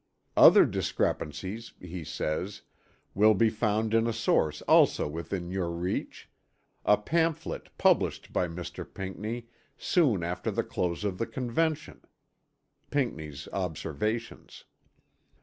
[0.35, 2.63] "Other discrepancies," he says,
[3.13, 6.27] "will be found in a source also within your reach,
[6.83, 8.83] a pamphlet published by Mr.
[8.91, 12.01] Pinckney soon after the close of the Convention"
[12.89, 14.65] (Pinckney's Observations).